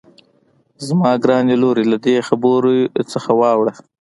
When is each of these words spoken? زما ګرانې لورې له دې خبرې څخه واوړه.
زما 0.87 1.11
ګرانې 1.23 1.55
لورې 1.63 1.83
له 1.91 1.97
دې 2.05 2.15
خبرې 2.27 2.77
څخه 3.11 3.31
واوړه. 3.39 3.73